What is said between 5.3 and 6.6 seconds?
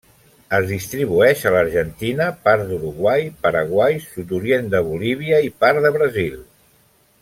i part de Brasil.